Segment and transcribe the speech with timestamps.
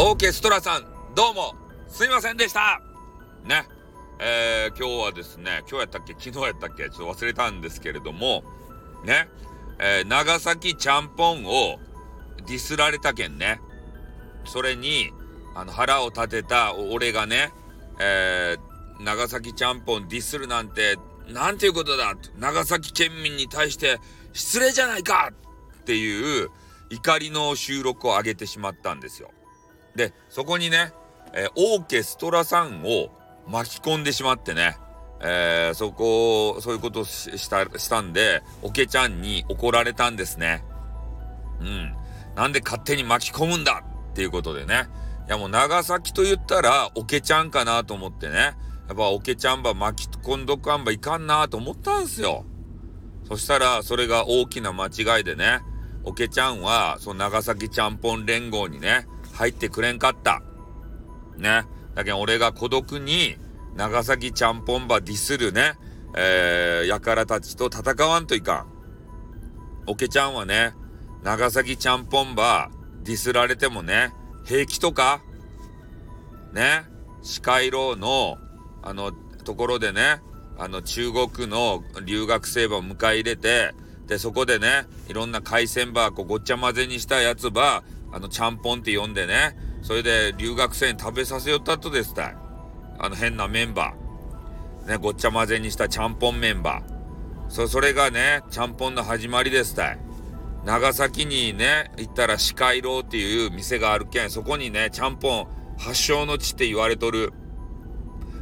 [0.00, 0.84] オーケストラさん、
[1.16, 1.56] どうも、
[1.88, 2.80] すいませんでした
[3.44, 3.66] ね。
[4.20, 6.14] えー、今日はですね、今日やったっけ？
[6.16, 6.84] 昨日やったっけ？
[6.84, 8.44] ちょっと忘れたんですけれども、
[9.04, 9.28] ね。
[9.80, 11.80] えー、長崎ちゃんぽんを
[12.46, 13.60] ディスられたけんね。
[14.44, 15.10] それに、
[15.56, 17.52] あの、腹を立てた俺がね、
[17.98, 22.14] えー、長崎ちゃんぽんディスるなんて、なんていうことだ？
[22.38, 23.98] 長崎県民に対して
[24.32, 25.32] 失礼じゃないか
[25.80, 26.50] っていう
[26.90, 29.32] 怒りの収録を上げてしまったんですよ。
[29.98, 30.92] で、そこにね、
[31.34, 33.10] えー、オーケストラさんを
[33.46, 34.78] 巻き込んでしまってね、
[35.20, 40.64] えー、そこを、そういうことをした、したんで、オケちゃんに怒られたんですね。
[41.60, 41.94] うん。
[42.34, 44.88] なんで勝手に巻き込むんだっていうことでね。
[45.26, 48.54] いやもう長崎と言ったら、オケちゃんかなと思ってね。
[48.88, 52.46] やっぱオケちゃんば巻き込んどかんばいかんなと思ったんすよ。
[53.28, 55.60] そしたら、それが大きな間違いでね、
[56.04, 59.06] オケちゃんは、その長崎ちゃんぽん連合にね、
[59.38, 60.42] 入ってくれんかった。
[61.36, 61.64] ね。
[61.94, 63.36] だけど俺が孤独に、
[63.76, 65.74] 長崎ちゃんぽんばディスるね、
[66.16, 68.66] えー、やからたちと戦わんといかん。
[69.86, 70.74] オケちゃんはね、
[71.22, 72.70] 長崎ちゃんぽんば
[73.04, 74.12] ディスられてもね、
[74.44, 75.22] 平気とか、
[76.52, 76.84] ね、
[77.22, 78.38] 視界楼の、
[78.82, 79.12] あの、
[79.44, 80.20] ところでね、
[80.58, 83.72] あの、中国の留学生ば迎え入れて、
[84.08, 92.36] で、そこでね、いろんな海鮮ば、こ、ごっちゃ混ぜにしたやつば、あの、ちゃんぽんって呼んでね、それで留学生に食べさせよったとですたい。
[92.98, 94.88] あの、変なメンバー。
[94.88, 97.50] ね、ごっちゃ混ぜにしたちゃんぽんメンバー。
[97.50, 99.98] そ、それがね、ちゃんぽんの始まりですたい。
[100.64, 105.48] 長崎にね、行ったら四海楼っていう店があるけん、そこにね、ちゃんぽん
[105.78, 107.32] 発祥の地って言われとる。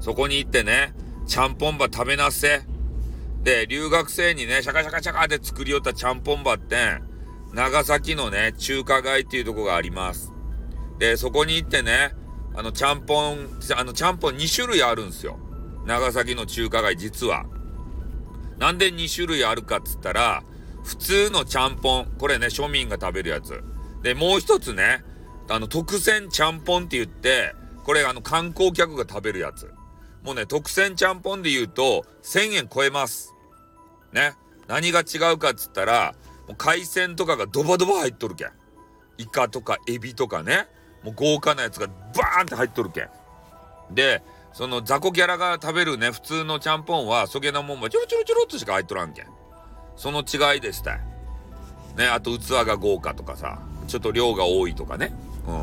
[0.00, 0.92] そこに行ってね、
[1.26, 2.62] ちゃんぽんば食べなっせ。
[3.42, 7.02] で、留学生にね、シャカシャカシャカって作りよったちゃんぽんばってん、
[7.54, 10.32] 長崎のね、中華街っていうとこがあります。
[10.98, 12.12] で、そこに行ってね、
[12.56, 15.38] あの、ちゃんぽん、あの、ちゃんぽん2種類あるんですよ。
[15.86, 17.46] 長崎の中華街、実は。
[18.58, 20.42] なんで2種類あるかっつったら、
[20.82, 23.62] 普通のちゃんぽん、これね、庶民が食べるやつ。
[24.02, 25.04] で、もう一つね、
[25.48, 27.54] あの、特選ちゃんぽんって言って、
[27.84, 29.72] これあの、観光客が食べるやつ。
[30.24, 33.32] もうね、特選ちゃんぽんで言うと、1000円超えます。
[34.12, 34.34] ね。
[34.66, 36.14] 何が違うかっつったら、
[36.46, 38.50] もう海鮮とかがドバドバ入っとるけん。
[39.18, 40.68] イカとかエビとかね。
[41.02, 43.08] もう豪華なやつがバーンって入っとるけん。
[43.94, 44.22] で、
[44.52, 49.26] その雑魚キャラが食べるね、普通のちゃんぽんは、そげなもんはちょろちょろちょろっとしか入っとらんけん。
[49.96, 50.98] その違いでした
[51.96, 55.12] ね、あと器が豪華とかさ、ちょっと量が多いとかね。
[55.46, 55.54] うん。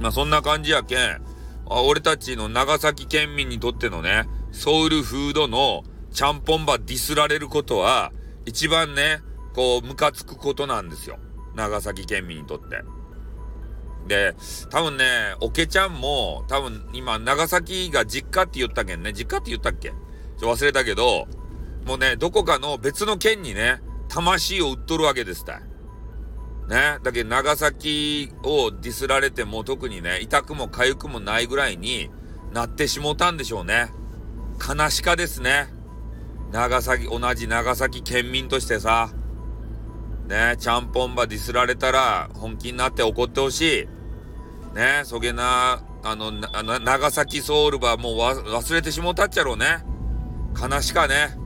[0.00, 1.22] まあそんな感じやけん。
[1.66, 8.12] 俺たちの長崎県民にとってのね、ソウルフードのちゃんぽんばディスられることは、
[8.44, 9.20] 一番ね、
[9.54, 11.18] こう、ムカつくことなんですよ。
[11.54, 12.82] 長崎県民にとって。
[14.08, 14.34] で、
[14.70, 15.04] 多分ね、
[15.40, 19.92] おけちゃんも、多分今、長崎が実家って言ったけんね、実家って言ったっけ？
[20.38, 21.28] ちょ忘れたけど、
[21.86, 25.60] もうね、どこかの別の県にね、魂を売っとるわけですたい。
[26.68, 26.98] ね？
[27.02, 32.10] だけど長崎をディスられても特にね、痛くも痒くもないぐらいに
[32.52, 33.92] なってしもたんでしょうね。
[34.58, 35.68] 悲しかですね。
[36.50, 39.10] 長崎、同じ長崎県民としてさ、
[40.32, 44.74] ね、ちゃんぽんばディスられたら本気になって怒ってほしい。
[44.74, 49.84] ね、そげな、あの、あの長崎ソウルばもう忘れてしもたっちゃろうね。
[50.58, 51.36] 悲しかね。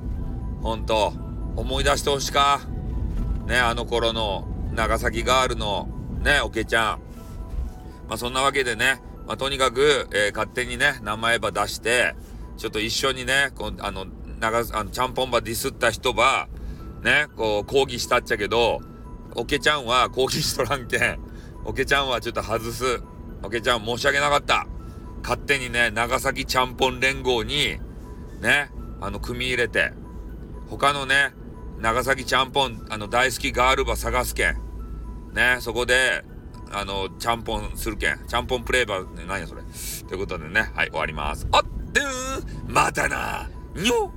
[0.63, 1.13] ほんと、
[1.57, 2.61] 思い出してほしか。
[3.47, 5.89] ね、あの頃の長崎ガールの
[6.21, 7.01] ね、おけちゃん。
[8.07, 12.15] まあそんなわけでね、まあとにかく、えー、勝手にね、名前ば出して、
[12.57, 14.07] ちょっと一緒にね、こあの、
[14.39, 16.47] 長、あの、ちゃんぽんばディスった人ば、
[17.03, 18.81] ね、こう、抗議したっちゃけど、
[19.35, 21.19] おけちゃんは抗議しとらんけん、
[21.65, 23.03] おけちゃんはちょっと外す。
[23.43, 24.67] おけちゃん申し訳なかった。
[25.23, 27.79] 勝手にね、長崎ちゃんぽん連合に、
[28.41, 28.71] ね、
[29.01, 29.93] あの、組み入れて、
[30.69, 31.33] 他のね、
[31.79, 34.57] 長崎ちゃんぽん、あの、大好きガールば探すけん。
[35.35, 36.25] ね、そこで、
[36.73, 38.27] あの、ちゃんぽんするけん。
[38.27, 39.63] ちゃんぽんプレイバー、何やそれ。
[40.09, 41.47] ということでね、はい、終わります。
[41.53, 42.05] あっ、でー
[42.67, 44.13] またなにょ